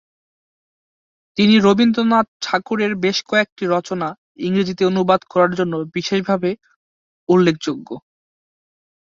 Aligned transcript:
তিনি 1.37 1.55
রবীন্দ্রনাথ 1.57 2.27
ঠাকুরের 2.41 2.91
বেশ 3.03 3.17
কয়েকটি 3.25 3.63
রচনা 3.67 4.07
ইংরেজিতে 4.39 4.83
অনুবাদ 4.85 5.21
করার 5.31 5.51
জন্য 5.59 5.73
বিশেষভাবে 5.95 6.49
উল্লেখযোগ্য। 7.29 7.89